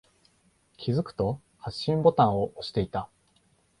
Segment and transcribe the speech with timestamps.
[0.77, 3.07] 気づくと、発信ボタンを押していた。